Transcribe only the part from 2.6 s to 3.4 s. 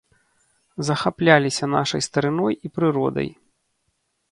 і прыродай.